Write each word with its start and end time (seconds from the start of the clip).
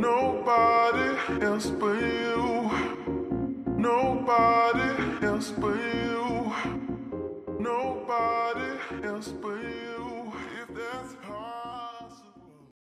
Nobody 0.00 1.08
else 1.42 1.70
but 1.80 2.00
you. 2.00 2.70
Nobody 3.76 4.88
else 5.22 5.50
but 5.60 5.76
you. 5.76 6.52
Nobody 7.60 8.70
else 9.04 9.28
but 9.42 9.58
you. 9.60 10.32
If 10.62 10.68
that's 10.78 11.14
possible. 11.26 12.72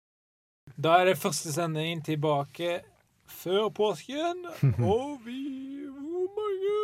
Da 0.84 0.90
er 1.02 1.06
det 1.06 1.18
første 1.18 1.54
sending 1.54 2.06
tilbake 2.06 2.82
før 3.28 3.70
påsken, 3.70 4.46
og 4.94 5.20
vi 5.26 5.40
Hvor 5.92 6.28
mange 6.40 6.80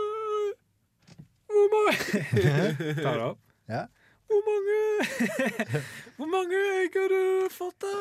Hvor 1.47 1.67
mange 1.75 2.93
Ta 3.03 3.13
det 3.13 3.21
opp. 3.21 3.39
Ja. 3.69 3.85
Hvor 4.29 4.41
mange 4.47 4.77
Hvor 6.17 6.29
mange 6.31 6.59
egg 6.81 6.95
har 6.97 7.11
du 7.11 7.49
fått, 7.53 7.75
da? 7.83 7.93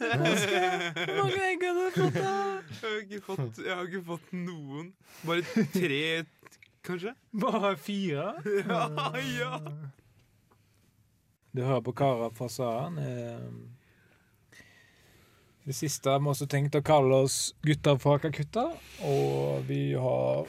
Hvor 0.00 1.18
mange 1.22 1.42
egg 1.50 1.62
har 1.66 1.74
du 1.78 1.90
fått, 1.98 2.16
da? 2.16 2.34
Jeg 2.72 2.82
har 2.82 2.98
ikke 3.04 3.20
fått, 3.26 3.60
jeg 3.64 3.74
har 3.76 3.84
ikke 3.86 4.02
fått 4.08 4.32
noen. 4.34 4.88
Bare 5.28 5.64
tre, 5.74 6.00
kanskje? 6.86 7.12
Bare 7.44 7.74
fire? 7.76 8.28
Ja, 8.68 9.12
ja. 9.36 9.52
Du 11.52 11.62
hører 11.64 11.82
på 11.84 11.92
Kara 11.96 12.28
fra 12.36 12.48
Saren. 12.52 12.98
Eh, 13.02 14.62
Det 15.68 15.74
siste 15.76 16.08
har 16.14 16.20
vi 16.24 16.30
også 16.32 16.46
tenkt 16.48 16.76
å 16.78 16.82
kalle 16.84 17.14
oss 17.26 17.52
Gutter 17.66 17.98
fra 18.00 18.16
Kakutta, 18.22 18.70
og 19.04 19.66
vi 19.68 19.92
har 20.00 20.48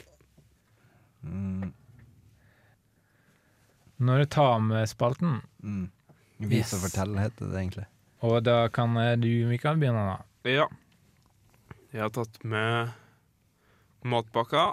Mm. 1.20 1.74
Nå 4.00 4.16
du 4.18 4.24
tar 4.32 4.60
med-spalten, 4.64 5.40
Mm. 5.62 5.90
Vis 6.40 6.72
og 6.72 6.78
Yes. 6.80 6.84
fortell, 6.86 7.18
heter 7.20 7.50
det 7.52 7.58
egentlig. 7.60 7.86
og 8.22 8.42
da 8.44 8.68
kan 8.68 8.96
eh, 8.96 9.16
du, 9.16 9.28
Mikael, 9.48 9.76
begynne. 9.76 10.16
da. 10.16 10.48
Ja. 10.48 10.66
Jeg 11.92 12.00
har 12.00 12.10
tatt 12.10 12.38
med 12.44 12.92
matpakka. 14.04 14.72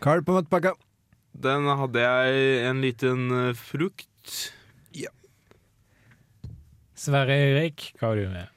Karl 0.00 0.20
på 0.22 0.32
matpakka. 0.36 0.74
Den 1.32 1.64
hadde 1.64 2.00
jeg 2.04 2.66
en 2.68 2.80
liten 2.82 3.54
frukt. 3.54 4.52
Ja. 4.92 5.08
Sverre 6.94 7.32
Erik, 7.32 7.94
hva 8.00 8.08
har 8.10 8.16
du 8.16 8.28
med? 8.28 8.48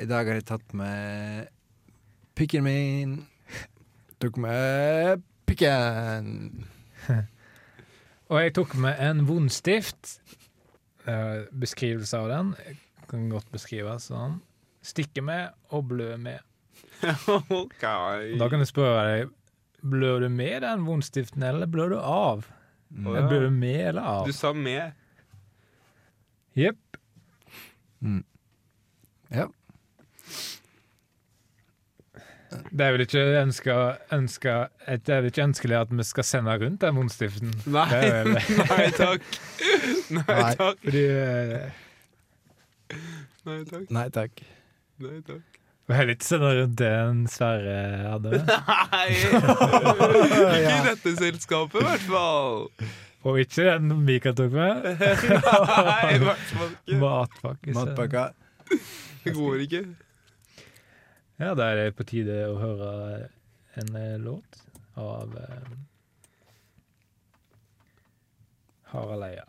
I 0.00 0.06
dag 0.08 0.24
har 0.30 0.34
jeg 0.38 0.46
tatt 0.48 0.72
med 0.72 1.48
pikken 2.38 2.64
min. 2.64 3.18
Tok 4.22 4.38
med 4.40 5.22
pikken. 5.46 6.64
Og 8.30 8.38
jeg 8.40 8.54
tok 8.56 8.76
med 8.80 9.00
en 9.02 9.26
vondstift. 9.28 10.16
Eh, 11.08 11.42
beskrivelse 11.50 12.18
av 12.18 12.30
den 12.30 12.54
kan 13.10 13.28
godt 13.32 13.50
beskrives 13.52 14.08
sånn. 14.10 14.38
Stikke 14.86 15.22
med 15.24 15.52
og 15.74 15.88
blø 15.90 16.14
med. 16.20 16.40
OK. 17.62 17.82
Da 18.38 18.48
kan 18.50 18.62
du 18.62 18.68
spørre 18.68 19.04
deg 19.08 19.30
Blør 19.82 20.22
du 20.22 20.28
med 20.30 20.62
den 20.62 20.84
vondstiften, 20.86 21.42
eller 21.42 21.66
blør 21.66 21.90
du 21.90 21.96
av? 21.98 22.44
Mm. 22.94 23.08
Ja. 23.16 23.22
Blør 23.26 23.48
du 23.48 23.54
med 23.56 23.80
eller 23.88 24.06
av? 24.06 24.28
Du 24.30 24.36
sa 24.36 24.52
med. 24.54 24.92
Jepp. 26.54 26.98
Mm. 27.98 28.20
Ja. 29.34 29.48
Det 32.72 32.84
er 32.86 32.92
vel 32.94 33.04
ikke 33.04 33.22
ønska, 33.42 33.76
ønska, 34.16 34.54
Det 34.88 35.12
er 35.14 35.20
vel 35.22 35.30
ikke 35.32 35.44
ønskelig 35.46 35.76
at 35.80 35.92
vi 35.92 36.04
skal 36.08 36.24
sende 36.28 36.54
rundt 36.62 36.80
den 36.84 36.96
vondstiften? 36.98 37.52
Nei, 37.66 37.86
Det 37.90 38.10
er 38.10 38.24
nei 38.72 38.90
takk. 38.96 39.24
Nei 40.10 40.26
Nei. 40.28 40.52
takk. 40.60 40.84
Fordi 40.84 41.04
eh, 41.06 41.80
Nei 43.48 43.58
takk. 43.70 43.86
Nei 43.90 44.08
takk. 44.18 44.44
Nei 45.02 45.18
takk. 45.26 45.58
Vi 45.90 45.96
heller 45.98 46.14
ikke 46.14 46.24
sende 46.28 46.50
rundt 46.60 46.76
det 46.78 46.90
en 46.94 47.22
Sverre 47.28 47.78
hadde. 48.06 48.42
Nei! 48.46 49.08
Ikke 50.28 50.60
i 50.60 50.84
dette 50.86 51.14
selskapet, 51.18 51.80
i 51.82 51.86
hvert 51.88 52.04
fall. 52.06 52.68
Og 53.26 53.38
ikke 53.42 53.64
den 53.66 53.90
Mikael 54.06 54.34
tok 54.38 54.54
med. 54.54 54.86
Nei, 55.90 56.14
i 56.14 56.22
hvert 56.22 56.46
fall 56.52 56.70
ikke. 56.86 56.96
Matpakke. 57.02 57.74
Matpakka. 57.76 58.24
Det 59.24 59.34
går 59.36 59.60
ikke. 59.66 59.82
Ja, 61.42 61.54
da 61.58 61.72
er 61.72 61.78
det 61.80 61.94
på 61.98 62.04
tide 62.06 62.36
å 62.46 62.52
høre 62.54 62.88
en 63.80 63.96
eh, 63.98 64.12
låt 64.22 64.60
av 64.94 65.32
eh, 65.34 65.72
Harald 68.92 69.26
Eia. 69.26 69.42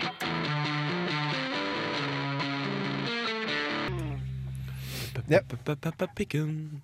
Ja. 5.30 5.44
Pikken. 6.18 6.82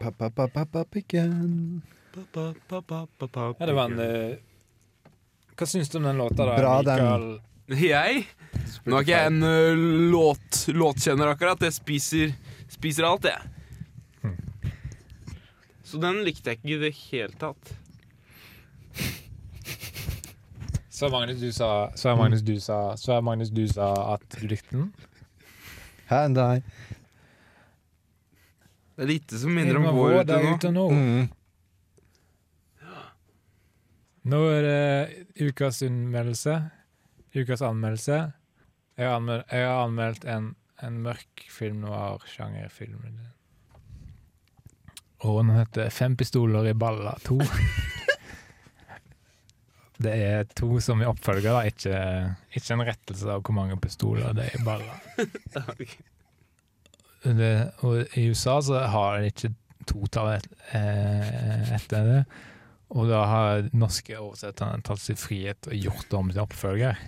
Pappa, 0.00 0.30
pappa, 0.30 0.48
pappa, 0.48 0.86
pikken. 0.88 1.82
Ja, 2.16 3.66
det 3.68 3.76
var 3.76 3.84
en 3.84 4.00
eh, 4.00 4.40
Hva 5.52 5.68
syns 5.68 5.92
du 5.92 6.00
om 6.00 6.08
den 6.08 6.24
låta, 6.24 6.46
da? 6.48 6.56
Bra, 6.56 6.76
den. 6.88 7.34
Mikael? 7.68 7.82
Jeg? 7.84 8.28
Nå 8.88 8.96
er 8.96 9.04
ikke 9.04 9.18
jeg 9.18 9.34
en 9.34 9.42
ø, 9.44 9.56
låt, 10.16 10.68
låtkjenner 10.72 11.36
akkurat. 11.36 11.68
Jeg 11.68 11.82
spiser, 11.82 12.38
spiser 12.72 13.12
alt, 13.12 13.28
jeg. 13.28 13.58
Så 15.92 15.98
den 16.00 16.22
likte 16.24 16.48
jeg 16.48 16.62
ikke 16.62 16.70
i 16.72 16.76
det 16.80 16.90
hele 16.96 17.34
tatt. 17.36 17.72
Så 20.88 21.10
Magnus, 21.12 21.40
du 21.42 21.50
sa 21.52 21.90
Så 21.98 22.14
Magnus, 22.16 22.40
du 22.40 22.54
sa 22.60 22.96
Så 22.96 23.18
Magnus, 23.20 23.50
du 23.52 23.66
sa 23.68 23.90
at 24.14 24.24
du 24.32 24.46
likte 24.48 24.72
den? 24.72 24.86
Hæ, 26.08 26.28
nei. 26.32 26.62
Det 28.96 29.04
er 29.04 29.10
lite 29.10 29.40
som 29.42 29.52
minner 29.52 29.80
om 29.80 29.90
vår 29.96 30.22
ute 30.22 30.38
nå. 30.38 30.54
ute 30.54 30.72
nå. 30.72 30.86
Mm. 30.96 31.28
Nå 34.32 34.40
er 34.54 34.66
det 34.68 35.46
ukas 35.50 35.82
anmeldelse. 35.84 36.56
Ukas 37.36 37.64
anmeldelse. 37.68 38.22
Jeg 38.96 39.08
har, 39.08 39.16
anmeldt, 39.20 39.52
jeg 39.52 39.68
har 39.68 39.84
anmeldt 39.84 40.24
en, 40.24 40.52
en 40.84 41.00
mørk 41.04 41.46
film 41.52 41.84
noir-sjangerfilm. 41.84 43.08
Og 45.22 45.44
den 45.44 45.54
heter 45.56 45.90
'Fem 45.90 46.16
pistoler 46.16 46.66
i 46.70 46.74
balla 46.74 47.14
2'. 47.24 47.46
Det 50.02 50.12
er 50.12 50.48
to 50.58 50.80
som 50.80 51.02
i 51.02 51.06
oppfølger, 51.06 51.52
da. 51.52 51.62
Ikke, 51.68 52.36
ikke 52.56 52.74
en 52.74 52.86
rettelse 52.88 53.28
av 53.30 53.42
hvor 53.46 53.54
mange 53.54 53.76
pistoler 53.78 54.34
det 54.34 54.48
er 54.48 54.56
i 54.58 54.64
balla. 54.66 54.96
Det, 57.22 57.50
og 57.86 58.16
i 58.18 58.24
USA 58.32 58.56
så 58.66 58.80
har 58.90 59.20
de 59.20 59.28
ikke 59.30 59.52
totall 59.86 60.32
et, 60.40 60.48
eh, 60.74 61.74
etter 61.76 62.08
det. 62.08 62.22
Og 62.90 63.06
da 63.08 63.20
har 63.30 63.68
norske 63.72 64.16
oversetterne 64.18 64.82
tatt 64.82 65.00
sin 65.00 65.20
frihet 65.20 65.68
og 65.70 65.78
gjort 65.78 66.08
det 66.10 66.18
om 66.18 66.32
til 66.32 66.42
oppfølger. 66.42 66.98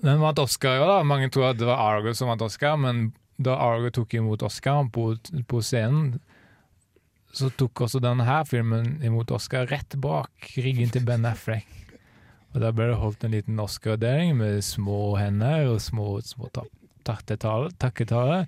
Den 0.00 0.20
vant 0.20 0.38
Oscar 0.40 0.76
i 0.76 0.84
da. 0.84 1.00
Mange 1.08 1.30
tror 1.32 1.50
at 1.50 1.58
det 1.60 1.68
var 1.68 1.82
Argo 1.88 2.12
som 2.16 2.28
vant 2.30 2.44
Oscar, 2.44 2.76
men 2.80 3.10
da 3.40 3.56
Argo 3.56 3.90
tok 3.94 4.14
imot 4.18 4.42
Oscar 4.44 4.84
på, 4.92 5.14
på 5.48 5.60
scenen, 5.64 6.18
så 7.32 7.48
tok 7.54 7.84
også 7.86 8.00
denne 8.02 8.26
filmen 8.48 8.96
imot 9.06 9.30
Oscar 9.32 9.68
rett 9.70 9.94
bak 10.02 10.50
ryggen 10.58 10.90
til 10.92 11.04
Ben 11.06 11.24
Affleck. 11.28 11.68
Og 12.50 12.58
da 12.64 12.72
ble 12.74 12.88
det 12.90 12.98
holdt 12.98 13.22
en 13.24 13.30
liten 13.36 13.60
Oscar-deling 13.62 14.34
med 14.40 14.58
små 14.66 15.14
hender 15.20 15.68
og 15.70 15.78
små, 15.84 16.16
små 16.26 16.48
ta- 16.50 16.66
takketale, 17.06 17.70
takketale. 17.78 18.40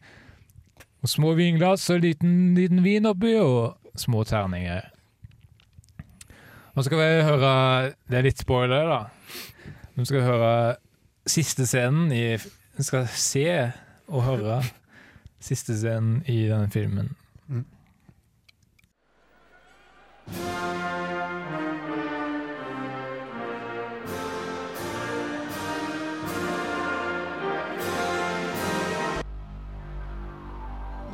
Og 1.03 1.11
små 1.11 1.37
vinglass 1.39 1.87
og 1.95 2.03
liten, 2.03 2.57
liten 2.59 2.83
vin 2.83 3.07
oppi, 3.07 3.37
og 3.39 3.79
små 3.99 4.25
terninger. 4.27 4.89
Nå 6.73 6.83
skal 6.87 6.99
vi 6.99 7.09
høre 7.27 7.55
Det 8.09 8.19
er 8.19 8.27
litt 8.27 8.43
spoiler, 8.43 8.87
da. 8.89 9.01
Nå 9.95 10.07
skal 10.09 10.19
vi 10.23 10.27
høre 10.27 10.53
siste 11.29 11.67
scenen 11.69 12.11
i 12.15 12.25
Vi 12.41 12.87
skal 12.87 13.07
se 13.15 13.47
og 14.09 14.25
høre 14.27 14.63
siste 15.43 15.75
scenen 15.75 16.23
i 16.27 16.47
denne 16.49 16.71
filmen. 16.71 17.15
Mm. 17.49 17.65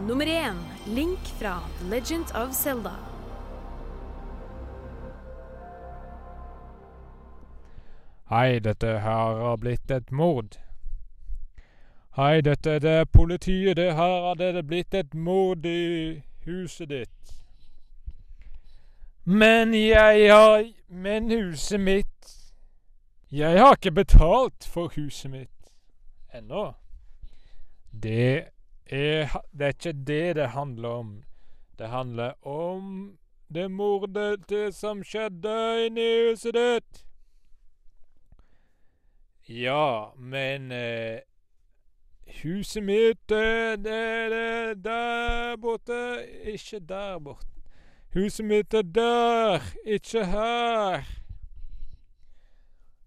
Nummer 0.06 0.26
én 0.26 0.56
Link 0.86 1.18
fra 1.18 1.60
Legend 1.90 2.24
of 2.34 2.52
Zelda. 2.52 2.96
Hei, 8.28 8.58
dette 8.60 8.86
her 8.86 9.34
har 9.40 9.56
blitt 9.56 9.90
et 9.90 10.10
mord. 10.10 10.58
Hei, 12.18 12.40
dette 12.40 12.70
er 12.70 12.78
det 12.78 13.10
politiet. 13.12 13.76
Det 13.76 13.94
her 13.94 14.28
hadde 14.28 14.46
det 14.56 14.66
blitt 14.66 14.94
et 14.94 15.12
mord 15.14 15.66
i 15.66 16.18
huset 16.46 16.88
ditt. 16.90 17.34
Men 19.24 19.74
jeg 19.74 20.26
har 20.32 20.64
Men 20.88 21.30
huset 21.30 21.80
mitt 21.80 22.32
Jeg 23.30 23.60
har 23.60 23.76
ikke 23.76 23.92
betalt 23.92 24.66
for 24.66 24.90
huset 24.96 25.30
mitt 25.30 25.70
ennå. 26.34 26.72
Det 28.02 28.50
er 28.90 29.30
Det 29.52 29.62
er 29.62 29.68
ikke 29.68 29.92
det 29.92 30.36
det 30.36 30.48
handler 30.48 30.88
om. 30.88 31.22
Det 31.78 31.88
handler 31.88 32.46
om 32.46 33.18
det 33.54 33.70
mordet 33.70 34.74
som 34.74 35.04
skjedde 35.04 35.86
inni 35.86 36.30
huset 36.30 36.54
ditt. 36.54 37.04
Ja, 39.48 40.10
men 40.16 40.72
eh, 40.72 41.20
Huset 42.42 42.82
mitt, 42.82 43.28
det, 43.28 43.84
det 43.84 44.84
der 44.84 45.56
borte. 45.56 46.26
Ikke 46.44 46.78
der 46.88 47.18
borte. 47.18 47.46
Huset 48.14 48.46
mitt 48.46 48.74
er 48.74 48.82
der, 48.82 49.60
ikke 49.84 50.26
her. 50.26 51.02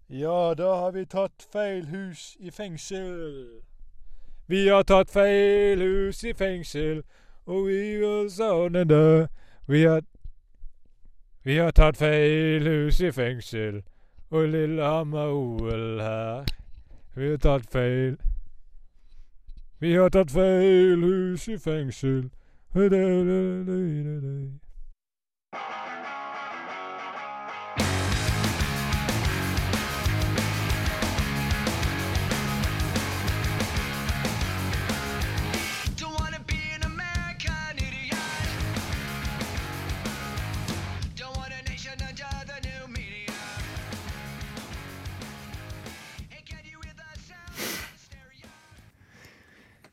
Ja, 0.08 0.54
da 0.58 0.74
har 0.74 0.90
vi 0.90 1.04
tatt 1.04 1.46
feil 1.52 1.86
hus 1.86 2.36
i 2.40 2.50
fengsel. 2.50 3.46
Vi 4.46 4.66
har 4.68 4.82
tatt 4.82 5.10
feil 5.10 5.80
hus 5.80 6.24
i 6.24 6.34
fengsel, 6.36 7.02
og 7.46 7.66
vi 7.66 7.96
vil 8.02 8.30
savne 8.30 8.84
det. 8.84 9.28
Vi 9.66 9.82
har 9.82 10.02
Vi 11.44 11.56
har 11.56 11.70
tatt 11.70 11.96
feil 11.96 12.68
hus 12.68 13.00
i 13.00 13.10
fengsel, 13.10 13.82
og 14.30 14.48
Lillehammer-OL 14.48 16.00
her. 16.00 16.44
Vi 17.14 17.30
har 17.30 17.36
tatt 17.36 17.66
feil 17.72 18.16
Vi 19.82 19.94
har 19.94 20.08
tatt 20.08 20.30
feil 20.30 21.00
hus 21.02 21.48
i 21.48 21.56
fengsel. 21.58 22.28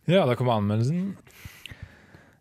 Ja, 0.09 0.25
da 0.25 0.33
kommer 0.35 0.57
anmeldelsen. 0.57 1.17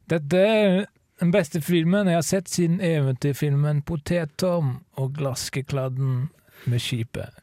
Dette 0.09 0.39
er 0.41 0.87
den 1.21 1.33
beste 1.35 1.61
filmen 1.61 2.09
jeg 2.09 2.17
har 2.17 2.25
sett 2.25 2.49
siden 2.49 2.79
eventyrfilmen 2.81 3.83
'Potet-Tom 3.83 4.79
og 4.97 5.13
glaskekladden 5.19 6.31
med 6.65 6.81
skipet'. 6.81 7.43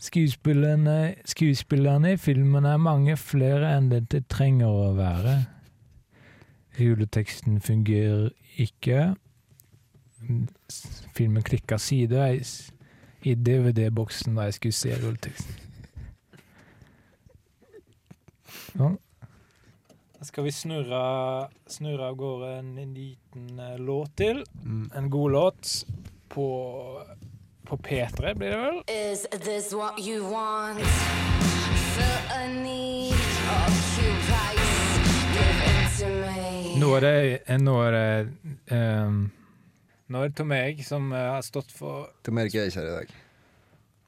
Skuespillerne, 0.00 1.14
skuespillerne 1.24 2.12
i 2.12 2.16
filmen 2.16 2.64
er 2.64 2.80
mange 2.80 3.16
flere 3.16 3.74
enn 3.76 3.90
det 3.90 4.24
trenger 4.32 4.72
å 4.72 4.94
være. 4.96 5.34
Juleteksten 6.80 7.60
fungerer 7.60 8.30
ikke. 8.56 9.14
Filmen 11.12 11.42
klikka 11.42 11.76
sideveis 11.76 12.72
i 13.22 13.34
DVD-boksen 13.34 14.34
da 14.34 14.48
jeg 14.48 14.54
skulle 14.54 14.80
se 14.80 14.96
juleteksten. 14.96 15.54
Ja. 18.78 18.94
Da 20.20 20.26
skal 20.26 20.44
vi 20.44 20.50
snurre, 20.52 21.48
snurre 21.66 22.10
av 22.12 22.16
gårde 22.20 22.48
en, 22.58 22.74
en 22.78 22.90
liten 22.94 23.58
eh, 23.58 23.78
låt 23.78 24.16
til. 24.20 24.42
Mm. 24.64 24.90
En 24.94 25.10
god 25.10 25.32
låt 25.32 25.86
på, 26.28 26.48
på 27.64 27.76
P3, 27.76 28.34
blir 28.34 28.50
det 28.50 28.56
vel? 28.56 28.82
Is 29.12 29.22
this 29.30 29.72
what 29.72 29.96
you 29.98 30.20
want? 30.28 30.84
Feel 31.96 32.36
a 32.36 32.48
need, 32.52 33.16
occupy, 33.64 34.60
give 35.32 35.64
in 35.72 35.88
to 35.96 36.12
me. 36.12 36.76
Nå 36.84 36.92
er 36.98 37.06
det, 37.06 37.40
eh, 37.46 37.56
nå 37.64 37.80
er 37.86 37.96
det 37.96 38.76
um, 38.76 39.20
Nå 40.12 40.20
er 40.20 40.28
det 40.28 40.36
Tom 40.36 40.52
Erik 40.52 40.84
som 40.84 41.12
uh, 41.16 41.18
har 41.38 41.42
stått 41.48 41.72
for 41.72 42.12
Tom 42.28 42.44
Erik 42.44 42.60
er 42.60 42.68
ikke 42.68 42.82
her 42.82 42.92
i 42.92 42.96
dag. 42.98 43.20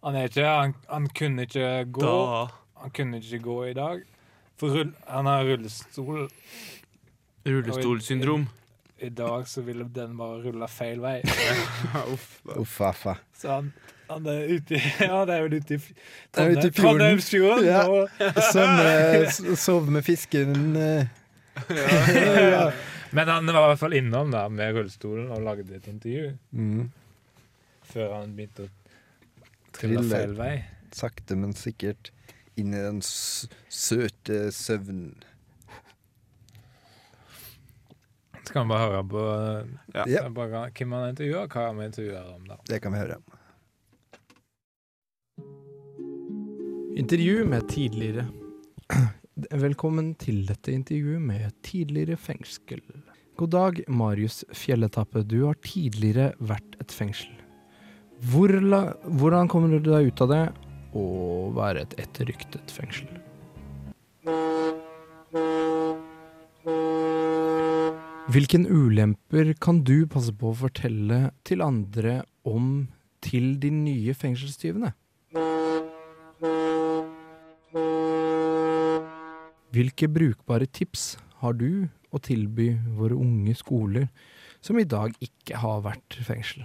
Han 0.04 0.20
er 0.20 0.28
ikke 0.28 0.44
Han, 0.44 0.80
han 0.92 1.08
kunne 1.08 1.48
ikke 1.48 1.76
gå. 1.88 2.04
Da 2.04 2.48
Han 2.84 2.98
kunne 3.00 3.24
ikke 3.24 3.46
gå 3.48 3.62
i 3.70 3.78
dag. 3.80 4.04
For 4.60 4.68
rull, 4.76 4.92
han 5.06 5.26
har 5.26 5.44
rullestol. 5.44 6.26
Rullestolsyndrom. 7.44 8.48
I 9.02 9.08
dag 9.08 9.48
så 9.48 9.62
ville 9.66 9.84
den 9.90 10.12
bare 10.16 10.42
rulle 10.44 10.68
feil 10.70 11.00
vei. 11.02 11.16
Uff, 12.62 12.80
affa. 12.80 13.16
Så 13.34 13.50
han, 13.50 13.72
han 14.06 14.28
er 14.30 14.44
ute 14.52 14.76
i 14.78 14.82
Ja, 15.08 15.24
det 15.26 15.34
er 15.34 15.42
vel 15.48 15.56
ute 15.58 15.74
i 15.74 15.80
f- 15.80 15.88
ute 15.90 16.44
i 16.44 16.54
fjorden. 16.54 16.76
Trondheimsfjorden. 16.78 17.66
Ja. 17.66 17.82
Som 18.52 18.76
Svømme, 19.58 19.88
s- 19.88 19.90
med 19.96 20.06
fisken 20.06 20.76
eh. 20.78 21.06
ja. 21.74 22.68
Men 23.12 23.28
han 23.28 23.50
var 23.50 23.66
i 23.66 23.72
hvert 23.72 23.82
fall 23.82 23.96
innom 23.98 24.30
da 24.32 24.46
med 24.48 24.72
rullestolen 24.76 25.32
og 25.34 25.42
lagde 25.44 25.74
et 25.76 25.88
intervju 25.90 26.30
mm. 26.56 26.86
før 27.90 28.14
han 28.20 28.30
begynte 28.38 28.68
å 28.68 28.70
Trille. 29.76 30.06
feil 30.08 30.32
vei. 30.38 30.54
Sakte, 30.96 31.36
men 31.36 31.52
sikkert 31.56 32.12
inn 32.60 32.74
i 32.74 32.80
den 32.82 33.00
s 33.02 33.46
søte 33.72 34.50
søvnen. 34.52 35.14
Så 38.42 38.52
kan 38.52 38.66
man 38.66 38.74
bare 38.74 38.88
høre 38.90 39.04
på 39.08 39.22
Ja. 39.94 40.04
så 40.26 40.30
bare, 40.34 40.70
hvem 40.74 40.92
han 40.92 41.08
intervjuer, 41.14 41.46
hva 41.48 41.66
han 41.68 41.80
intervjuer 41.86 42.34
om. 42.34 42.44
da. 42.48 42.56
Det 42.68 42.82
kan 42.82 42.92
vi 42.92 42.98
høre. 42.98 43.20
Intervju 46.96 47.44
med 47.48 47.68
tidligere 47.68 48.26
Velkommen 49.50 50.14
til 50.20 50.42
dette 50.46 50.72
intervjuet 50.74 51.22
med 51.24 51.52
tidligere 51.64 52.18
fengsel. 52.20 52.82
God 53.40 53.50
dag, 53.54 53.78
Marius 53.88 54.42
Fjelletappe. 54.52 55.22
Du 55.24 55.46
har 55.46 55.54
tidligere 55.64 56.34
vært 56.38 56.76
et 56.84 56.92
fengsel. 56.92 57.32
Hvor 58.28 58.52
la, 58.60 58.82
hvordan 59.08 59.48
kommer 59.48 59.72
du 59.72 59.88
deg 59.88 60.10
ut 60.12 60.20
av 60.20 60.28
det 60.34 60.42
å 60.96 61.04
være 61.56 61.84
et 61.86 61.94
etterryktet 62.02 62.72
fengsel? 62.72 63.10
Hvilken 68.32 68.64
ulemper 68.70 69.52
kan 69.60 69.82
du 69.84 70.06
passe 70.08 70.32
på 70.32 70.52
å 70.52 70.56
fortelle 70.56 71.32
til 71.44 71.60
andre 71.64 72.22
om 72.48 72.86
til 73.24 73.56
de 73.60 73.68
nye 73.74 74.14
fengselstyvene? 74.16 74.92
Hvilke 79.72 80.08
brukbare 80.12 80.68
tips 80.68 81.16
har 81.42 81.56
du 81.56 81.88
å 82.12 82.20
tilby 82.20 82.70
våre 82.96 83.16
unge 83.16 83.56
skoler 83.58 84.08
som 84.64 84.78
i 84.80 84.86
dag 84.88 85.16
ikke 85.24 85.60
har 85.60 85.82
vært 85.84 86.20
fengsel? 86.24 86.64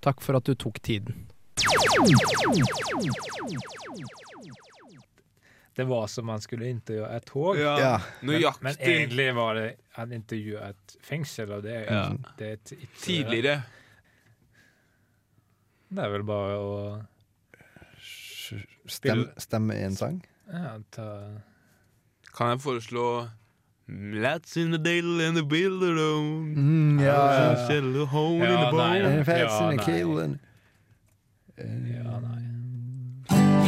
Takk 0.00 0.20
for 0.24 0.36
at 0.38 0.44
du 0.48 0.54
tok 0.54 0.80
tiden. 0.82 1.26
Det 5.76 5.84
var 5.84 6.06
som 6.06 6.28
han 6.28 6.40
skulle 6.40 6.68
intervjue 6.68 7.08
et 7.16 7.24
tog. 7.28 7.56
Ja. 7.58 7.74
Ja. 7.80 7.92
Men, 8.22 8.42
men 8.60 8.74
egentlig 8.80 9.28
var 9.36 9.54
det 9.54 9.68
han 9.96 10.12
intervjuet 10.12 10.74
et 10.74 10.96
fengsel, 11.06 11.52
og 11.56 11.62
det 11.64 11.76
er, 11.76 11.92
Ja. 11.92 12.32
det 12.38 12.46
er 12.48 12.52
et- 12.52 12.72
et, 12.72 12.88
Tidligere. 13.00 13.62
Det 15.90 16.04
er 16.04 16.08
vel 16.10 16.22
bare 16.24 16.56
å 16.58 17.06
Stem, 18.90 19.28
stemme 19.38 19.74
i 19.78 19.82
en 19.84 19.94
sang. 19.96 20.24
ja, 20.52 20.78
ta 20.90 21.06
Kan 22.36 22.48
jeg 22.50 22.60
foreslå 22.60 23.30
Lads 23.92 24.56
in 24.56 24.70
the 24.70 24.78
dale 24.78 25.20
and 25.20 25.36
the 25.36 25.42
builder 25.42 25.92
alone. 25.92 26.54
Mm, 26.56 27.00
ja. 27.00 27.06
Ja. 27.06 27.50
ja. 27.50 27.66
hole 28.06 28.34
in 28.34 28.40
Ja, 28.50 28.64
the 28.64 28.70
bone. 28.70 29.24
Fest 29.24 29.60
Ja, 29.60 29.70
in 29.70 29.76
nei. 29.76 29.84
Ja, 31.58 32.20
nei. 32.20 32.40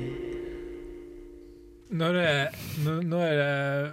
Nå 1.92 2.06
er 2.06 2.14
det 2.14 3.06
Nå, 3.06 3.18
er 3.18 3.36
det 3.38 3.92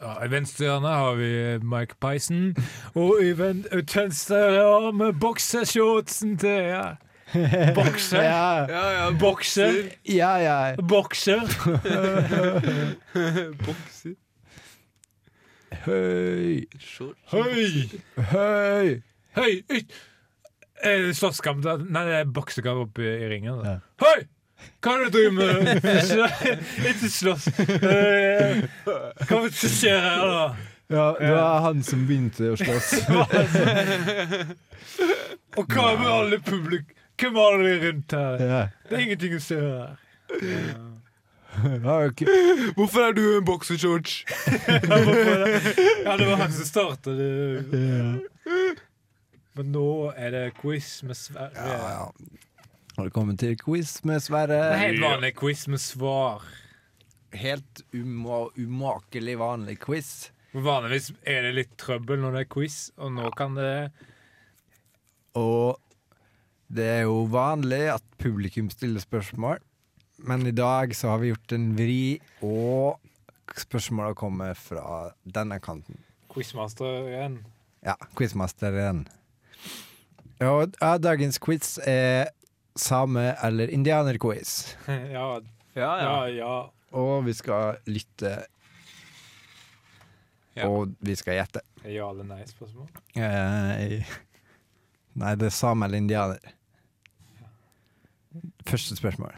ja, 0.00 0.14
I 0.24 0.30
venstre 0.32 0.64
hjørne 0.64 0.88
har 0.96 1.14
vi 1.18 1.58
Mike 1.62 1.98
Pison, 2.00 2.54
og 2.94 3.18
i 3.20 3.34
venstre 3.36 4.38
vi 4.46 5.10
boksershortsen 5.20 6.38
til 6.40 6.70
ja. 6.70 6.84
Bokser. 7.78 8.22
Ja, 8.24 8.66
Ja, 8.68 8.92
ja, 8.96 9.10
Bokser. 9.20 9.72
ja. 10.02 10.38
ja. 10.42 10.74
Bokser. 10.82 11.40
Bokser. 13.66 14.14
Høy. 15.84 16.66
Høy! 17.30 17.88
høy. 18.26 18.88
Høy! 19.38 19.54
Slåsskamp? 21.14 21.62
Nei, 21.92 22.02
det 22.08 22.14
er 22.22 22.26
boksekamp 22.34 22.78
oppe 22.88 23.02
i, 23.06 23.08
ringen. 23.30 23.54
Da. 23.62 23.66
Ja. 23.76 23.80
Høy! 24.02 24.20
Hva 24.84 24.90
er 24.92 24.96
det 25.00 25.06
du 25.08 25.12
driver 25.16 25.34
med? 25.38 25.48
Ikke 26.90 27.08
slåss. 27.12 27.44
Eh, 27.60 27.66
Hva 28.84 29.36
er 29.38 29.42
det 29.46 29.56
som 29.56 29.70
skjer 29.72 30.00
her, 30.04 30.20
da? 30.34 30.46
Ja, 30.90 31.06
det 31.20 31.30
var 31.36 31.58
han 31.68 31.78
som 31.86 32.00
begynte 32.08 32.44
å 32.50 32.54
slåss. 32.60 32.90
Og 35.60 35.64
hva 35.70 35.86
med 36.00 36.10
alle 36.10 36.38
publik 36.44 36.86
Hvem 37.20 37.34
var 37.34 37.58
det 37.60 37.72
rundt 37.84 38.12
her? 38.16 38.40
Ja. 38.40 38.60
Det 38.88 38.96
er 38.96 39.02
ingenting 39.04 39.34
å 39.36 39.42
se 39.44 39.60
her. 39.60 39.98
Har 41.84 42.06
Okay. 42.06 42.26
Hvorfor 42.76 43.08
er 43.08 43.12
du 43.12 43.24
en 43.36 43.44
boksershorts? 43.44 44.24
Ja, 46.04 46.16
det 46.16 46.26
var 46.28 46.36
han 46.36 46.52
som 46.52 46.64
starta 46.64 47.10
det. 47.10 47.64
Men 49.58 49.72
nå 49.74 49.88
er 50.14 50.30
det 50.32 50.44
quiz 50.60 51.02
med 51.04 51.18
Sverre. 51.18 51.50
Ja, 51.58 51.90
ja. 51.90 52.62
Velkommen 53.00 53.36
til 53.40 53.58
quiz 53.58 53.98
med 54.06 54.22
Sverre. 54.22 54.62
Er 54.70 54.80
helt 54.86 55.02
vanlig 55.02 55.34
quiz 55.42 55.66
med 55.68 55.82
svar. 55.82 56.46
Helt 57.36 57.82
uma 57.92 58.46
umakelig 58.56 59.36
vanlig 59.42 59.76
quiz. 59.82 60.30
Vanligvis 60.54 61.12
er 61.28 61.44
det 61.46 61.52
litt 61.58 61.76
trøbbel 61.78 62.22
når 62.22 62.38
det 62.38 62.46
er 62.46 62.50
quiz, 62.54 62.78
og 62.98 63.12
nå 63.18 63.28
kan 63.38 63.54
det 63.58 63.90
Og 65.38 65.78
det 66.70 66.86
er 66.86 67.00
jo 67.08 67.24
vanlig 67.32 67.82
at 67.96 68.04
publikum 68.20 68.68
stiller 68.70 69.02
spørsmål, 69.02 69.58
men 70.28 70.44
i 70.46 70.52
dag 70.54 70.92
så 70.96 71.08
har 71.14 71.18
vi 71.22 71.30
gjort 71.32 71.52
en 71.56 71.70
vri, 71.78 72.20
og 72.44 73.00
spørsmåla 73.58 74.14
kommer 74.14 74.54
fra 74.54 75.10
denne 75.24 75.58
kanten. 75.64 75.98
Quizmaster 76.30 77.08
igjen. 77.10 77.40
Ja, 77.82 77.94
quizmasteren. 78.16 79.06
Og 80.40 80.76
ja, 80.80 80.92
dagens 81.02 81.38
quiz 81.42 81.78
er 81.84 82.28
same- 82.78 83.34
eller 83.44 83.68
indianerquiz. 83.72 84.76
Ja, 85.16 85.40
Ja, 85.76 85.90
ja, 86.02 86.14
ja. 86.34 86.54
Og 86.92 87.24
vi 87.24 87.32
skal 87.38 87.76
lytte, 87.86 88.44
Ja. 90.56 90.66
og 90.68 90.94
vi 91.00 91.14
skal 91.16 91.34
gjette. 91.38 91.60
Ja 91.86 92.08
eller 92.10 92.26
nei-spørsmål. 92.26 92.88
Eh, 93.16 94.02
nei, 95.14 95.34
det 95.38 95.46
er 95.46 95.54
same 95.54 95.86
eller 95.86 95.98
indianer. 96.02 96.38
Første 98.70 98.96
spørsmål. 98.96 99.32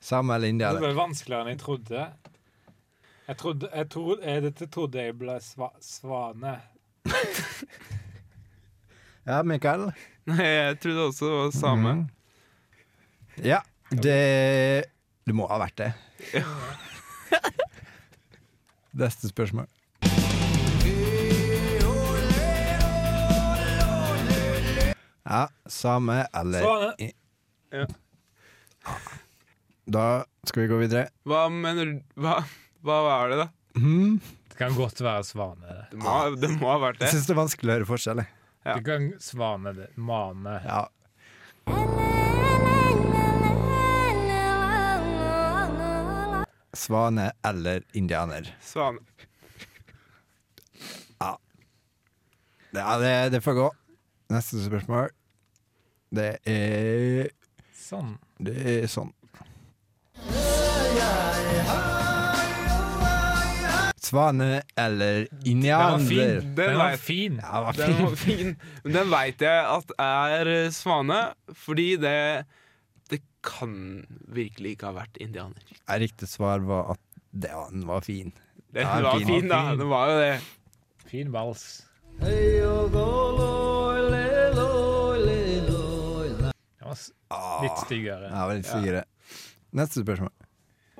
Same 0.00 0.34
eller 0.34 0.52
Det 0.52 0.66
var 0.66 0.78
ble 0.78 0.90
vanskeligere 0.94 1.42
enn 1.42 1.50
jeg 1.50 1.58
trodde. 1.58 2.04
Jeg 3.28 3.36
trodde, 3.40 3.70
jeg 3.74 3.88
trodde, 3.90 4.20
jeg, 4.22 4.42
dette 4.44 4.68
trodde 4.72 5.02
jeg 5.02 5.16
ble 5.18 5.34
sva, 5.42 5.72
svane. 5.82 6.54
Ja, 9.28 9.42
Mikael? 9.44 9.90
Nei, 10.30 10.44
jeg 10.46 10.78
trodde 10.80 11.02
også 11.10 11.26
det 11.26 11.34
var 11.34 11.50
same. 11.52 11.90
Mm. 11.98 12.06
Ja, 13.44 13.58
det 13.90 14.14
Det 15.26 15.34
må 15.36 15.44
ha 15.50 15.58
vært 15.60 15.82
det. 15.82 15.90
Neste 19.02 19.28
spørsmål. 19.28 19.66
Ja, 25.28 25.42
same 25.68 26.22
eller 26.32 26.62
Svane. 26.64 27.10
Ja. 27.70 27.86
Da 29.88 30.04
skal 30.48 30.62
vi 30.64 30.68
gå 30.70 30.78
videre. 30.80 31.08
Hva 31.28 31.46
mener 31.52 31.90
du 31.90 31.98
Hva, 32.20 32.38
hva 32.84 32.98
var 33.04 33.28
det, 33.32 33.38
da? 33.42 33.48
Mhm. 33.76 34.18
Det 34.48 34.56
kan 34.58 34.74
godt 34.74 35.00
være 35.04 35.22
svane. 35.28 35.76
Det 35.92 36.00
må, 36.02 36.14
det 36.40 36.48
må 36.56 36.72
ha 36.72 36.78
vært 36.82 36.98
det. 36.98 37.06
Jeg 37.06 37.12
det. 37.12 37.18
syns 37.18 37.28
det 37.28 37.34
er 37.36 37.40
vanskelig 37.42 37.70
å 37.70 37.76
høre 37.76 37.90
forskjell. 37.92 38.22
jeg. 38.24 38.32
Ja. 38.66 38.74
Du 38.80 38.82
kan 38.88 39.10
svane 39.22 39.74
det. 39.76 39.90
Mane. 39.96 40.56
Ja. 40.64 40.86
Svane 46.72 47.32
eller 47.42 47.82
indianer. 47.92 48.56
Svane. 48.62 48.98
Ja, 52.70 52.98
det, 53.00 53.28
det 53.32 53.40
får 53.40 53.52
gå. 53.56 53.68
Neste 54.30 54.60
spørsmål. 54.60 55.08
Det 56.14 56.30
er 56.48 57.28
Sånn. 57.88 58.16
Det 58.38 58.54
er 58.82 58.86
sånn. 58.90 59.12
Svane 64.00 64.62
eller 64.76 65.26
Den 65.30 65.62
var 65.68 65.98
fin. 65.98 66.20
indianer? 66.20 66.40
Den 66.42 66.54
Den 66.56 66.78
var 66.78 66.96
fin. 66.96 67.36
Den 67.36 68.04
var 68.04 68.16
fin. 68.16 68.56
Men 68.84 68.92
den 68.94 69.10
veit 69.12 69.40
jeg 69.44 69.64
at 69.76 69.92
er 70.00 70.46
eh, 70.52 70.70
svane, 70.72 71.18
fordi 71.54 71.96
det 72.00 72.44
Det 73.10 73.20
kan 73.42 74.04
virkelig 74.28 74.76
ikke 74.76 74.86
ha 74.90 74.94
vært 75.00 75.16
indianer. 75.20 75.62
Riktig 75.88 76.28
svar 76.28 76.58
var 76.60 76.90
at 76.94 77.00
det, 77.32 77.48
ja, 77.52 77.66
den 77.70 77.86
var 77.88 78.00
fin. 78.04 78.32
Den 78.72 78.82
Ja, 78.86 79.00
var 79.02 79.20
fin. 79.20 79.48
da. 79.48 79.74
Den 79.76 79.88
var 79.88 80.10
jo 80.12 80.18
det. 80.20 80.40
Fin 81.08 81.32
vals. 81.32 81.84
Den 82.20 82.92
litt 87.62 87.78
styggere. 87.84 88.30
Ja, 88.32 88.46
litt 88.52 88.66
styggere. 88.68 89.04
Neste 89.78 90.02
spørsmål. 90.04 90.32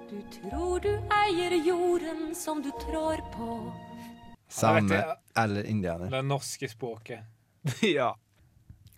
Du 0.08 0.18
tror 0.32 0.80
du 0.80 0.90
eier 1.12 1.54
jorden 1.66 2.34
som 2.36 2.62
du 2.64 2.70
trår 2.80 3.20
på. 3.34 3.58
Same 4.48 5.02
eller 5.36 5.66
indianer? 5.68 6.10
Det 6.10 6.22
norske 6.24 6.68
språket. 6.68 7.20
Ja. 7.82 8.14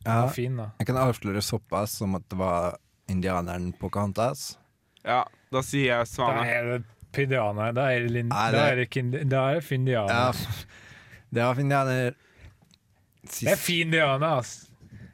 Ja, 0.05 0.15
var 0.23 0.29
fin, 0.33 0.55
da. 0.57 0.71
jeg 0.79 0.87
kan 0.89 0.97
avsløre 0.97 1.43
såpass 1.45 1.99
som 2.01 2.15
at 2.17 2.23
det 2.33 2.39
var 2.41 2.77
indianeren 3.13 3.73
Pocahontas. 3.77 4.57
ja. 5.05 5.25
Da 5.51 5.61
sier 5.67 5.89
jeg 5.91 6.05
Da 6.07 6.07
svane. 6.07 6.45
er 6.47 6.65
det 6.69 6.77
pidianer. 7.13 7.73
Da 7.75 7.89
er 7.91 8.05
det, 8.07 8.21
da 8.31 8.67
er 8.71 8.77
det, 8.79 8.85
kind 8.95 9.17
da 9.29 9.41
er 9.51 9.57
det 9.59 9.65
findianer. 9.67 10.15
Ja, 10.15 10.77
det 11.35 11.43
var 11.49 11.59
indianer. 11.61 12.15
Det 13.27 13.51
er 13.51 13.59
findianer, 13.59 14.39
ass. 14.39 14.53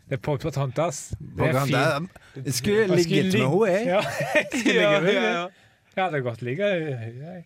Det 0.06 0.18
er 0.18 0.22
Pocahontas. 0.22 1.00
Det 1.18 1.48
er 1.48 1.64
fin. 1.64 2.10
Jeg 2.44 2.54
skulle 2.54 2.86
ligget 2.96 3.24
med 3.32 3.40
henne, 3.40 3.66
jeg. 3.70 3.86
Ja, 3.86 4.00
jeg 4.34 4.46
skulle 4.52 4.74
Ja, 4.80 5.00
med 5.00 5.14
ja, 5.14 5.20
henne. 5.20 5.32
ja. 5.32 5.48
Jeg 5.96 6.04
hadde 6.04 6.20
godt 6.26 6.42
ligget 6.42 6.82
med 6.82 6.96
henne, 7.04 7.44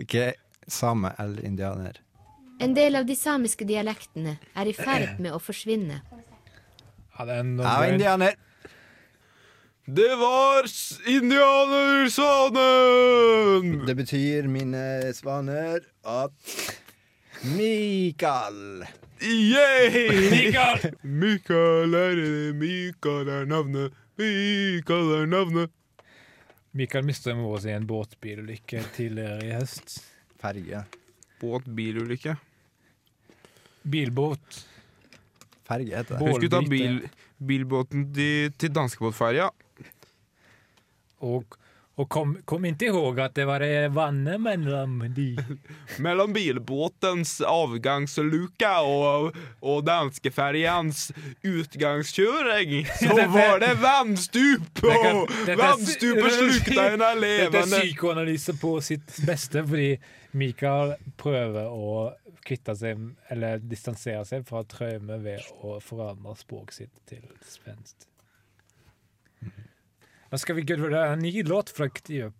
Ok, 0.00 0.14
Same 0.68 1.10
eller 1.20 1.44
indianer? 1.44 1.92
En 2.64 2.72
del 2.74 2.94
av 2.96 3.04
de 3.06 3.14
samiske 3.18 3.64
dialektene 3.68 4.36
er 4.56 4.66
i 4.70 4.72
ferd 4.72 5.18
med 5.20 5.32
å 5.36 5.38
forsvinne. 5.42 6.00
Ja, 7.18 7.24
det 7.28 7.34
er 7.36 7.42
noe... 7.46 7.66
Ja, 7.66 7.86
indianer. 7.92 8.34
Det 9.84 10.14
var 10.16 10.64
indianersvanen! 11.12 13.84
Det 13.86 13.94
betyr, 13.98 14.46
mine 14.48 15.12
svaner, 15.14 15.80
at 16.08 16.32
Mikael 17.44 18.86
Yeah! 19.20 19.92
Mikael! 20.30 20.94
Mikael 21.02 21.94
er 21.94 22.16
det, 22.16 22.54
Mikael 22.56 23.28
er 23.28 23.46
navnet, 23.48 23.92
Mikael 24.20 25.12
er 25.18 25.26
navnet. 25.28 25.72
Mikael 26.74 27.04
mistet 27.06 27.36
mora 27.38 27.60
si 27.62 27.70
i 27.70 27.76
en 27.76 27.86
båtbilulykke 27.88 28.82
tidligere 28.96 29.44
i 29.46 29.52
høst. 29.54 29.98
Ferge. 30.42 30.82
Båtbilulykke. 31.40 32.34
Bilbåt. 33.92 34.64
Ferge 35.68 35.96
heter 36.00 36.16
det. 36.16 36.22
Hun 36.24 36.34
skulle 36.34 36.52
ta 36.52 36.62
bil, 36.68 36.98
bilbåten 37.38 38.08
til, 38.16 38.52
til 38.58 38.72
danskebåtferja. 38.74 39.50
Og, 41.24 41.56
og 41.94 42.08
kom, 42.10 42.32
kom 42.48 42.64
ikke 42.66 42.88
ihåg 42.90 43.20
at 43.22 43.34
det 43.38 43.44
var 43.46 43.62
det 43.62 43.90
vannet 43.94 44.40
mellom 44.42 44.96
de. 45.14 45.28
Mellom 46.02 46.32
bilbåtens 46.34 47.36
avgangsluke 47.46 48.72
og, 48.82 49.36
og 49.62 49.84
danskeferjans 49.86 51.06
utgangskjøring, 51.46 52.86
så 52.98 53.14
var 53.30 53.62
det 53.62 53.74
vannstup! 53.82 54.82
Er- 54.84 55.56
vannstupet 55.58 56.34
slukte 56.34 56.74
henne 56.80 56.98
Dette 56.98 57.12
er 57.12 57.22
levende. 57.22 57.80
psykoanalyse 57.84 58.56
på 58.60 58.74
sitt 58.84 59.14
beste, 59.26 59.62
fordi 59.66 59.94
Mikael 60.34 60.96
prøver 61.20 61.70
å 61.70 62.10
kvitte 62.44 62.74
seg, 62.76 63.00
eller 63.32 63.62
distansere 63.62 64.24
seg 64.28 64.42
fra 64.48 64.64
traume 64.68 65.16
ved 65.22 65.46
å 65.64 65.78
forandre 65.80 66.34
språket 66.36 66.82
sitt 66.82 66.98
til 67.08 67.22
svensk. 67.48 68.08
Nå 70.34 70.38
skal 70.38 70.54
vi 70.54 70.62
gå 70.62 70.76
videre. 70.76 71.12
En 71.12 71.18
ny 71.18 71.42
låt 71.42 71.70
fra 71.70 71.86
Ktiv. 71.88 72.32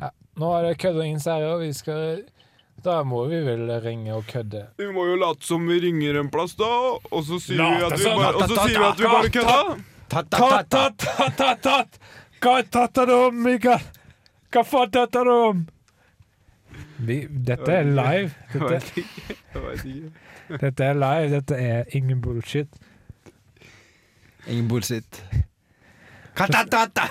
Ja, 0.00 0.10
nå 0.36 0.52
er 0.58 0.68
det 0.68 0.76
ære, 0.84 1.54
og 1.54 1.60
vi 1.64 1.72
skal 1.72 2.20
Da 2.84 3.00
må 3.02 3.24
vi 3.32 3.40
vel 3.48 3.80
ringe 3.80 4.12
og 4.12 4.28
kødde. 4.28 4.66
Vi 4.76 4.92
må 4.92 5.08
jo 5.08 5.16
late 5.24 5.48
som 5.48 5.64
vi 5.64 5.80
ringer 5.80 6.20
en 6.20 6.28
plass, 6.28 6.52
da. 6.60 6.68
Og 7.00 7.24
så 7.32 7.40
sier 7.40 7.64
vi 7.64 7.84
at 7.88 7.96
vi 7.96 8.04
bare, 8.12 8.36
og 8.36 8.44
så 8.44 8.68
sier 8.68 8.76
vi 8.78 8.88
at 8.92 9.00
vi 9.00 9.12
bare 9.16 9.36
kødda. 9.40 9.76
Ta-ta-ta-ta-ta! 10.12 11.84
Hva 12.44 12.62
tatter 12.68 13.08
det 13.08 13.22
om, 13.30 13.44
Mikael? 13.48 13.92
Hva 14.52 14.68
faen 14.68 14.92
tatter 15.00 15.24
det 15.24 15.44
om? 15.52 15.70
Vi, 17.02 17.26
dette 17.46 17.72
er 17.72 17.82
live. 17.82 18.30
Dette, 20.52 20.60
dette 20.60 20.84
er 20.84 20.94
live. 20.94 21.30
Dette 21.34 21.56
er 21.58 21.84
ingen 21.96 22.20
bullshit. 22.22 22.68
Ingen 24.46 24.68
bullshit. 24.68 25.24
Katatata! 26.36 27.08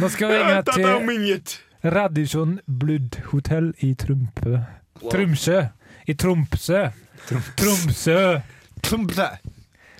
Nå 0.00 0.08
skal 0.08 0.32
vi 0.32 0.40
ringe 0.40 0.62
til. 0.72 1.58
Radisson 1.84 2.58
Blood 2.66 3.20
Hotel 3.32 3.72
i 3.78 3.94
Trumpe. 3.94 4.64
Tromsø. 5.10 5.64
I 6.06 6.14
Tromsø. 6.14 6.86
Tromsø. 7.58 8.18
Tromsø. 8.82 9.28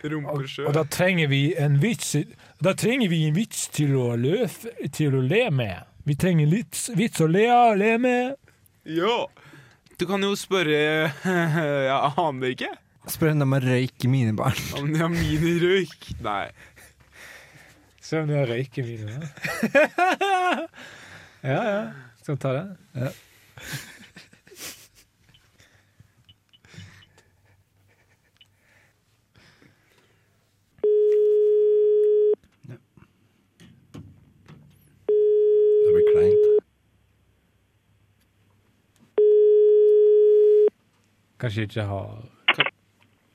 Rumpesjø. 0.04 0.66
Og 0.66 0.74
da 0.74 0.82
trenger 0.90 1.28
vi 1.28 1.54
en 1.58 1.82
vits 1.82 2.16
Da 2.64 2.72
trenger 2.74 3.08
vi 3.08 3.22
en 3.28 3.34
vits 3.36 3.68
til 3.74 3.94
å, 3.98 4.12
lø, 4.16 4.46
til 4.92 5.14
å 5.14 5.22
le 5.22 5.44
med. 5.54 5.91
Vi 6.04 6.16
trenger 6.18 6.48
litt 6.50 6.78
vits 6.98 7.22
å 7.22 7.28
le 7.30 7.44
av, 7.52 7.76
le 7.78 7.92
med. 8.02 8.34
Ja. 8.90 9.26
Du 10.00 10.06
kan 10.10 10.24
jo 10.24 10.32
spørre 10.34 10.78
Jeg 11.86 12.14
aner 12.18 12.54
ikke. 12.54 12.72
Spør 13.10 13.32
henne 13.32 13.46
om 13.46 13.54
å 13.54 13.60
røyke 13.62 14.10
barn. 14.38 14.58
Om 14.78 14.92
de 14.92 15.00
har 15.02 15.10
minirøyk. 15.10 16.12
Nei. 16.22 16.50
Se 18.02 18.20
om 18.20 18.28
de 18.28 18.36
har 18.36 18.50
røyk 18.50 18.78
i 18.78 18.84
røykemine. 18.84 19.30
ja, 21.52 21.60
ja. 21.62 21.82
Skal 22.22 22.36
vi 22.36 22.40
ta 22.42 22.52
det? 22.58 22.64
Ja. 22.98 23.12
Kleint. 36.12 36.48
Kanskje 41.42 41.66
ikke 41.66 41.86
har 41.90 42.10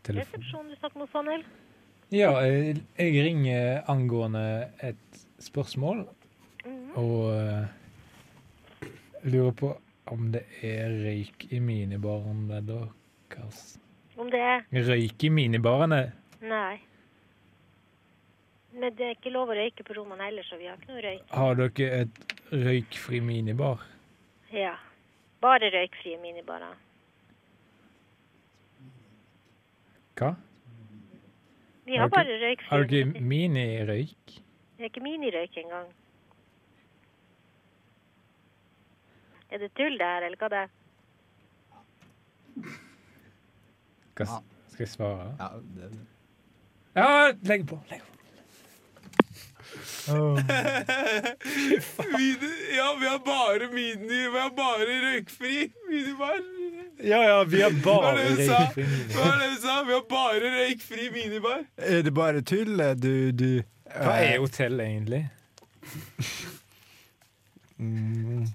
telefon. 0.08 0.70
Du 0.70 0.76
snakker 0.80 1.00
med 1.02 1.10
Sanel. 1.12 1.48
Ja, 2.16 2.32
jeg, 2.40 2.78
jeg 2.96 3.26
ringer 3.26 3.82
angående 3.92 4.70
et 4.80 5.26
spørsmål, 5.44 6.06
og 6.96 7.18
uh, 7.34 7.66
lurer 9.28 9.52
på 9.52 9.74
om 10.08 10.30
det 10.32 10.46
er 10.64 10.94
røyk 11.04 11.50
i 11.52 11.60
minibarene 11.60 12.62
deres. 12.64 13.76
Om 14.18 14.32
det 14.32 14.40
er 14.40 14.64
Røyk 14.72 15.24
i 15.28 15.30
minibarene? 15.30 16.00
Nei. 16.42 16.78
Men 18.78 18.94
det 18.98 19.06
er 19.06 19.16
ikke 19.16 19.32
lov 19.34 19.50
å 19.50 19.56
røyke 19.58 19.84
på 19.86 19.96
rommene 19.98 20.28
heller, 20.28 20.46
så 20.46 20.58
vi 20.60 20.68
har 20.70 20.76
ikke 20.78 20.92
noe 20.92 21.02
røyk. 21.02 21.24
Har 21.34 21.56
dere 21.58 22.02
et 22.04 22.34
røykfri 22.54 23.22
minibar? 23.26 23.82
Ja. 24.54 24.76
Bare 25.42 25.70
røykfrie 25.74 26.18
minibarer. 26.22 26.76
Hva? 30.18 30.36
Vi 31.88 31.96
har 31.98 32.06
Har 32.06 32.12
bare 32.14 32.28
røykfri 32.28 32.44
røykfrie. 32.44 32.70
Har 32.70 32.86
dere 32.92 33.22
minirøyk? 33.32 34.36
Det 34.78 34.86
er 34.86 34.92
ikke 34.92 35.06
minirøyk 35.06 35.58
engang. 35.64 35.90
Er 39.50 39.58
det 39.64 39.72
tull 39.80 39.98
det 39.98 40.06
her, 40.12 40.28
eller 40.28 40.38
hva 40.38 40.50
det 40.54 40.60
er? 40.66 40.70
Hva 44.18 44.28
skal 44.28 44.84
jeg 44.86 44.92
svare? 44.92 45.32
Ja, 45.40 45.50
det, 45.78 45.90
Ja, 46.98 47.10
legg 47.48 47.66
på. 47.70 47.80
Legg 47.90 48.06
på. 48.06 48.17
Mini, 52.18 52.52
ja, 52.78 52.96
vi 53.00 53.08
har 53.08 53.20
bare 53.26 53.68
mini 53.74 54.20
Vi 54.34 54.40
har 54.40 54.50
bare 54.56 54.86
røykfri 55.04 55.72
minibar. 55.90 56.40
Ja, 57.04 57.24
ja, 57.24 57.44
vi 57.44 57.62
har 57.62 57.72
bare 57.84 58.16
røykfri 58.16 58.84
minibar. 58.84 59.16
Hva 59.16 59.26
er 59.34 59.38
det 59.42 59.50
du 59.50 59.56
sa? 59.62 59.84
Vi 59.88 59.94
har 59.94 60.02
bare 60.10 60.40
røykfri 60.56 61.10
minibar. 61.14 61.60
Er 61.78 62.02
det 62.08 62.14
bare 62.14 62.42
tull? 62.42 62.78
Du, 62.96 63.32
du 63.32 63.62
Hva 63.92 64.14
er 64.24 64.40
hotell 64.40 64.80
egentlig? 64.80 65.30
Mm. 67.78 68.48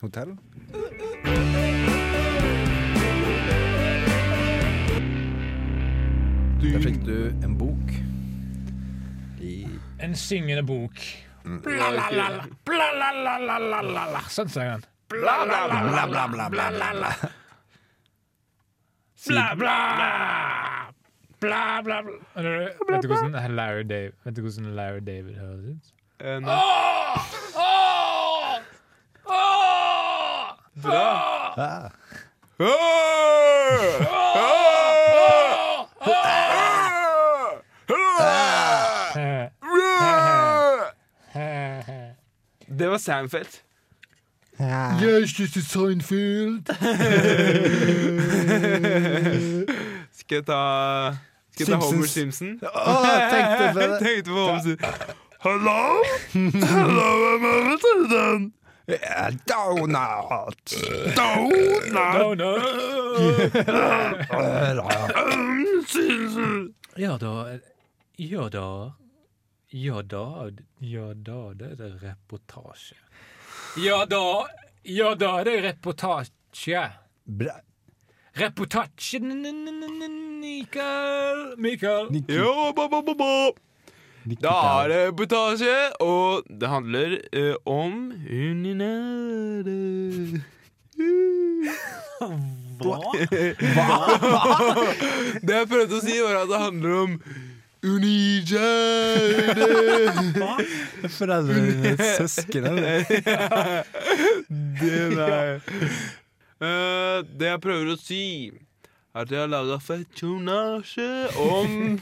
Hotell? 0.00 0.36
Der 6.62 6.80
fikk 6.84 7.00
du 7.06 7.30
en 7.44 7.58
bok. 7.58 7.92
I 9.40 9.66
En 10.00 10.14
syngende 10.14 10.62
bok. 10.66 10.92
Bla-la-la-la, 11.44 12.44
bla-la-la-la-la-la. 12.68 14.20
Sånn 14.28 14.48
sang 14.52 14.68
han. 14.74 14.84
bla, 15.08 15.38
bla, 15.48 15.60
bla, 15.70 15.80
bla, 15.88 16.04
bla, 16.06 16.26
bla, 16.28 16.48
bla, 16.48 16.68
bla. 16.92 17.10
Bla, 19.26 19.46
bla. 19.60 19.76
Bla, 21.40 21.62
bla, 21.82 22.02
bla. 22.04 22.12
Vet 22.90 23.02
du 23.02 23.08
hvordan 23.08 23.56
Larry 23.56 23.84
David, 23.88 24.12
vet 24.24 24.36
du 24.36 24.42
hvordan 24.44 24.74
Larry 24.76 25.00
David 25.00 25.40
høres 25.40 25.64
ut? 25.72 25.92
Eh, 26.20 26.38
nei. 26.44 26.60
Bra! 30.80 31.08
Ah. 31.56 31.88
Var 43.00 43.14
Seinfeld. 43.20 43.62
Yes, 45.02 45.32
this 45.32 45.56
is 45.56 45.66
Seinfeld. 45.66 46.66
Skal 50.12 50.34
jeg 50.36 50.44
ta 50.46 50.60
Skal 51.52 51.66
jeg 51.66 51.68
ta 51.68 51.76
Homer 51.76 52.06
Simpson? 52.06 52.60
Oh, 52.62 53.06
jeg 53.06 53.30
tenkte 53.32 53.56
på 53.72 53.80
det. 53.80 53.98
Tenkte 54.02 54.30
på 54.30 54.36
Homer 54.36 54.60
Simpson. 54.60 54.90
Hello 55.40 56.04
Hallo, 56.68 57.08
hvem 57.38 57.44
er 57.50 57.76
det? 58.12 58.52
Eh, 58.88 59.28
Donut! 59.48 60.66
Ja 66.98 67.16
da 67.16 67.58
Ja 68.18 68.48
da 68.52 68.66
Ja 69.70 70.02
da 70.02 70.50
Ja 70.82 71.12
da, 71.14 71.52
det 71.54 71.66
er 71.72 71.76
det 71.78 71.90
reportasje. 72.02 72.96
Ja 73.78 74.02
da 74.10 74.46
Ja 74.84 75.12
da, 75.14 75.44
det 75.46 75.52
er 75.58 75.62
reportasje. 75.68 76.82
Bra. 77.24 77.60
Reportasje 78.34 79.18
n- 79.20 79.46
n- 79.46 79.68
n- 79.68 80.02
n- 80.02 80.40
Mikael 80.40 81.54
Mikael. 81.58 82.08
Jo, 82.28 82.72
ba, 82.74 82.88
ba, 82.88 83.02
ba, 83.02 83.14
ba. 83.14 83.50
Da 84.40 84.82
er 84.84 84.88
det 84.88 85.06
reportasje, 85.08 85.76
og 86.04 86.42
det 86.50 86.68
handler 86.68 87.18
uh, 87.36 87.54
om 87.64 88.10
uninære 88.26 89.76
Hva? 92.80 92.98
Det 95.46 95.54
jeg 95.56 95.68
prøvde 95.70 95.96
å 95.96 96.00
si, 96.04 96.18
var 96.20 96.34
at 96.42 96.48
det 96.50 96.58
handler 96.60 96.90
om 97.04 97.12
unigere. 97.82 98.60
Foreldrene 101.16 101.74
dine 101.82 102.08
søsken, 102.18 102.66
eller? 102.70 103.04
det 104.80 105.02
nei. 105.16 105.44
Uh, 106.60 107.20
det 107.24 107.52
jeg 107.52 107.62
prøver 107.64 107.92
å 107.94 107.98
si, 108.00 108.24
er 109.14 109.22
at 109.24 109.32
jeg 109.32 109.42
har 109.42 109.52
laga 109.52 109.80
fetonasje 109.82 111.10
om 111.40 112.00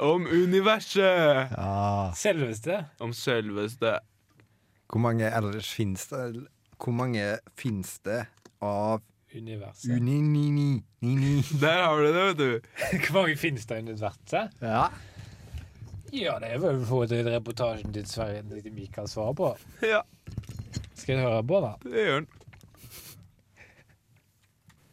om 0.00 0.24
universet. 0.24 1.52
Ja. 1.52 2.12
Selveste. 2.16 2.86
Om 3.04 3.12
selveste. 3.12 3.98
Hvor 4.90 5.02
mange 5.04 5.28
ellers 5.28 5.68
finnes 5.76 6.06
det? 6.08 6.46
Hvor 6.80 6.96
mange 6.96 7.36
finnes 7.58 7.98
det 8.04 8.24
av 8.64 9.04
Universet. 9.30 9.92
Uni-ni-ni-ni-ni? 9.94 11.42
Der 11.60 11.84
har 11.84 12.00
du 12.00 12.06
det, 12.06 12.24
vet 12.24 12.38
du. 12.38 12.60
Hvor 13.06 13.20
mange 13.20 13.36
finnes 13.38 13.66
det 13.66 13.76
i 13.78 13.84
universet? 13.86 14.56
Ja. 14.60 14.88
Ja, 16.12 16.38
det 16.42 16.48
er 16.56 16.58
vel 16.62 16.80
for 16.88 17.06
til 17.10 17.26
reportasjen 17.30 17.92
til 17.94 18.06
Sverre 18.10 18.42
vi 18.74 18.86
kan 18.92 19.06
svare 19.10 19.34
på. 19.38 19.50
Ja, 19.86 20.02
Skal 20.94 21.16
jeg 21.16 21.24
høre 21.24 21.42
på, 21.46 21.60
da? 21.64 21.74
det 21.86 22.06
gjør 22.06 22.20
den. 22.20 22.28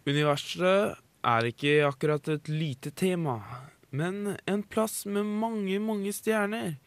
Universet 0.07 0.95
er 1.27 1.47
ikke 1.49 1.73
akkurat 1.87 2.29
et 2.31 2.47
lite 2.47 2.93
tema, 2.95 3.39
men 3.91 4.37
en 4.47 4.63
plass 4.63 5.05
med 5.05 5.25
mange, 5.27 5.79
mange 5.83 6.13
stjerner. 6.15 6.77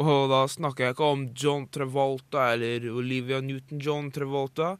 Og 0.00 0.30
da 0.32 0.40
snakker 0.50 0.88
jeg 0.88 0.96
ikke 0.96 1.10
om 1.12 1.26
John 1.38 1.66
Travolta 1.70 2.48
eller 2.54 2.88
Olivia 2.90 3.38
Newton-John 3.44 4.08
Travolta. 4.14 4.72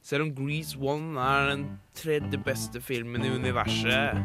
Selv 0.00 0.28
om 0.28 0.30
Grease 0.38 0.78
One 0.80 1.18
er 1.20 1.50
den 1.50 1.66
tredje 1.98 2.38
beste 2.46 2.80
filmen 2.80 3.26
i 3.26 3.34
universet. 3.34 4.22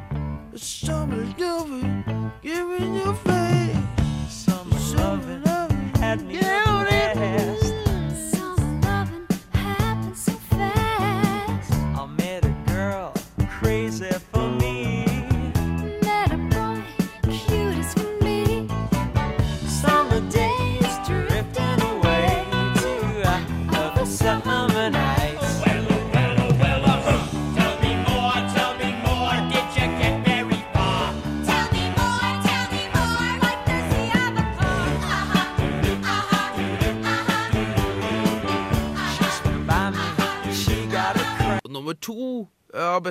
Summer's 0.53 1.33
loving, 1.41 2.03
give 2.43 2.63
me 2.67 3.01
your 3.01 3.15
face. 3.25 3.62
Summer 6.13 6.29
loving, 6.29 6.43
had 6.43 6.43
me 6.43 6.53
I 6.53 6.62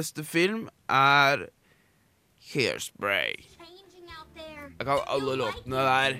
beste 0.02 0.24
film 0.26 0.68
er 0.90 1.44
Hairspray. 2.52 3.34
Jeg 4.78 4.86
kan 4.86 4.98
alle 5.06 5.36
låtene 5.38 5.76
der. 5.76 6.16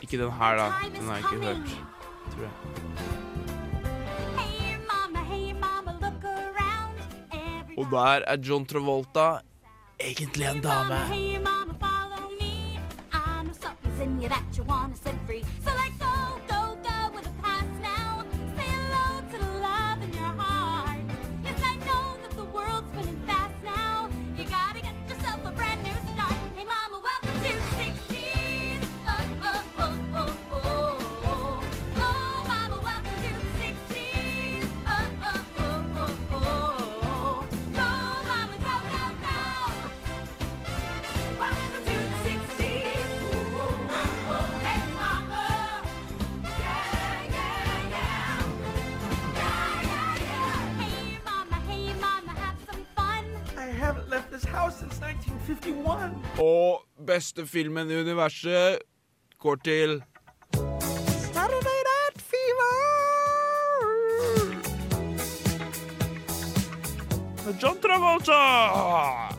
Ikke 0.00 0.18
den 0.22 0.32
her, 0.32 0.56
da. 0.56 0.68
Den 0.94 1.04
har 1.08 1.16
jeg 1.16 1.24
ikke 1.24 1.40
hørt, 1.44 1.68
tror 2.32 2.42
jeg. 2.46 2.52
Og 7.78 7.86
der 7.92 8.24
er 8.26 8.36
John 8.48 8.66
Travolta 8.66 9.28
egentlig 10.00 10.46
en 10.48 10.62
dame. 10.64 11.00
1951. 55.50 56.38
Og 56.42 56.82
beste 57.06 57.46
filmen 57.46 57.90
i 57.90 58.00
universet 58.00 58.78
går 59.38 59.56
til 59.64 60.02
Saturday 61.32 61.80
Night 61.90 62.22
Fever. 62.30 62.76
John 67.62 67.76
Travolta! 67.82 69.29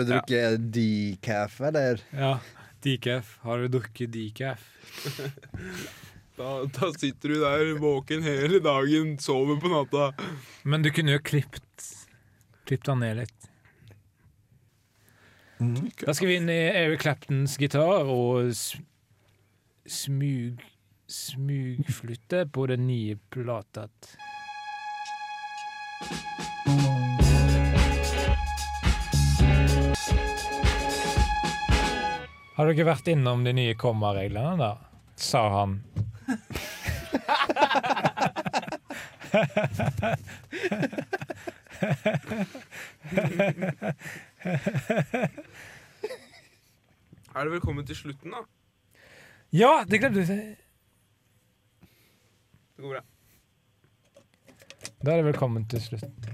Har 0.00 0.06
du 0.06 0.12
drukket 0.14 0.72
decaf, 0.72 1.60
eller? 1.60 2.00
Ja. 2.10 2.38
Decaf. 2.80 3.38
Har 3.42 3.58
du 3.58 3.68
drukket 3.68 4.12
decaf? 4.12 4.68
Da, 6.40 6.64
da 6.64 6.88
sitter 6.96 7.28
du 7.28 7.34
der 7.42 7.74
våken 7.76 8.22
hele 8.24 8.62
dagen, 8.64 9.18
sover 9.20 9.58
på 9.60 9.68
natta. 9.68 10.06
Men 10.64 10.80
du 10.80 10.88
kunne 10.88 11.12
jo 11.12 11.20
klippet 11.20 11.84
Klippet 12.64 12.86
den 12.88 13.02
ned 13.04 13.18
litt. 13.18 13.50
Da 16.00 16.14
skal 16.16 16.30
vi 16.30 16.38
inn 16.40 16.48
i 16.48 16.56
Eric 16.70 17.02
Claptons 17.04 17.58
gitar 17.60 18.08
og 18.08 18.54
smug 19.84 20.64
smugflytte 21.10 22.46
på 22.54 22.66
det 22.72 22.80
nye 22.80 23.18
platet. 23.28 24.16
Har 32.60 32.68
dere 32.68 32.84
vært 32.84 33.06
innom 33.08 33.40
de 33.40 33.54
nye 33.56 33.72
kommareglene, 33.72 34.52
da? 34.60 34.74
Sa 35.16 35.40
han. 35.48 35.78
Er 47.32 47.48
det 47.48 47.54
velkommen 47.54 47.88
til 47.88 47.96
slutten, 47.96 48.36
da? 48.36 48.44
Ja, 49.56 49.72
det 49.88 50.02
glemte 50.04 50.20
du. 50.20 50.26
Det 52.76 52.84
går 52.84 52.92
bra. 52.98 53.02
Da 55.00 55.14
er 55.14 55.16
det 55.22 55.30
velkommen 55.30 55.64
til 55.64 55.80
slutt. 55.88 56.28